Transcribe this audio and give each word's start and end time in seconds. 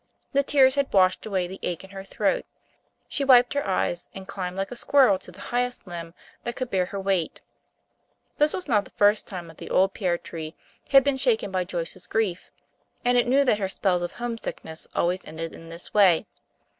The 0.33 0.41
tears 0.41 0.73
had 0.73 0.91
washed 0.91 1.27
away 1.27 1.45
the 1.45 1.59
ache 1.61 1.83
in 1.83 1.91
her 1.91 2.03
throat. 2.03 2.47
She 3.07 3.23
wiped 3.23 3.53
her 3.53 3.67
eyes 3.67 4.09
and 4.15 4.27
climbed 4.27 4.57
liked 4.57 4.71
a 4.71 4.75
squirrel 4.75 5.19
to 5.19 5.31
the 5.31 5.39
highest 5.53 5.85
limb 5.85 6.15
that 6.43 6.55
could 6.55 6.71
bear 6.71 6.87
her 6.87 6.99
weight. 6.99 7.41
This 8.39 8.51
was 8.51 8.67
not 8.67 8.85
the 8.85 8.89
first 8.89 9.27
time 9.27 9.45
that 9.45 9.59
the 9.59 9.69
old 9.69 9.93
pear 9.93 10.17
tree 10.17 10.55
had 10.89 11.03
been 11.03 11.17
shaken 11.17 11.51
by 11.51 11.65
Joyce's 11.65 12.07
grief, 12.07 12.49
and 13.05 13.15
it 13.15 13.27
knew 13.27 13.45
that 13.45 13.59
her 13.59 13.69
spells 13.69 14.01
of 14.01 14.13
homesickness 14.13 14.87
always 14.95 15.23
ended 15.23 15.53
in 15.53 15.69
this 15.69 15.93
way. 15.93 16.25